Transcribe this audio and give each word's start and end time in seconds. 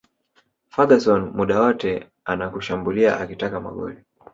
Ferguson 0.71 1.29
muda 1.35 1.59
wote 1.61 2.07
anakushambulia 2.25 3.19
akitaka 3.19 3.59
magoli 3.59 3.97